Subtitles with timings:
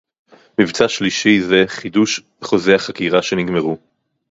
[0.59, 3.77] מבצע שלישי זה חידוש חוזי החכירה שנגמרו